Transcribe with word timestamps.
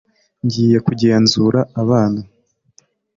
Ngiye 0.45 0.77
kugenzura 0.87 1.59
abana 1.81 2.21